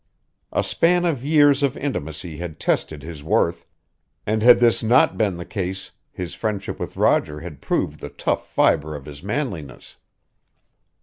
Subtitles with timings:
[0.51, 3.67] A span of years of intimacy had tested his worth,
[4.25, 8.51] and had this not been the case his friendship with Roger had proved the tough
[8.51, 9.97] fiber of his manliness.